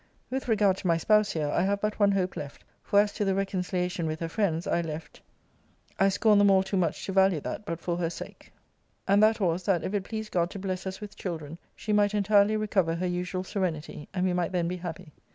[0.31, 3.23] With regard to my spouse here, I have but one hope left, (for as to
[3.23, 5.21] the reconciliation with her friends, I left,
[5.99, 8.51] I scorn them all too much to value that, but for her sake,)
[9.07, 12.15] and that was, that if it pleased God to bless us with children, she might
[12.15, 15.13] entirely recover her usual serenity; and we might then be happy.